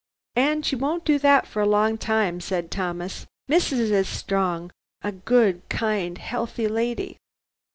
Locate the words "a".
1.61-1.67, 5.03-5.11